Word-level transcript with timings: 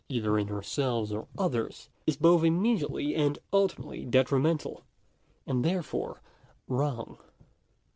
either 0.09 0.39
in 0.39 0.49
ourselves 0.49 1.11
or 1.11 1.27
others, 1.37 1.87
is 2.07 2.17
both 2.17 2.43
immediately 2.43 3.13
and 3.13 3.37
ultimately 3.53 4.03
detrimental, 4.03 4.81
and 5.45 5.63
therefore 5.63 6.23
wrong. 6.67 7.19